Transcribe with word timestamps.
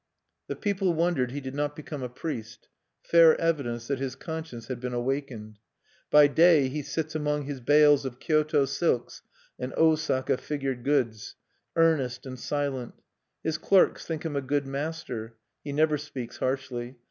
The 0.47 0.55
people 0.55 0.93
wondered 0.95 1.29
he 1.29 1.39
did 1.39 1.53
not 1.53 1.75
become 1.75 2.01
a 2.01 2.09
priest, 2.09 2.69
fair 3.03 3.39
evidence 3.39 3.85
that 3.85 3.99
his 3.99 4.15
conscience 4.15 4.65
had 4.65 4.79
been 4.79 4.95
awakened. 4.95 5.59
By 6.09 6.25
day 6.25 6.69
he 6.69 6.81
sits 6.81 7.13
among 7.13 7.43
his 7.43 7.59
bales 7.59 8.03
of 8.03 8.19
Kyoto 8.19 8.65
silks 8.65 9.21
and 9.59 9.75
Osaka 9.77 10.37
figured 10.37 10.83
goods, 10.83 11.35
earnest 11.75 12.25
and 12.25 12.39
silent. 12.39 12.95
His 13.43 13.59
clerks 13.59 14.03
think 14.03 14.25
him 14.25 14.35
a 14.35 14.41
good 14.41 14.65
master; 14.65 15.37
he 15.63 15.71
never 15.71 15.99
speaks 15.99 16.37
harshly. 16.37 16.97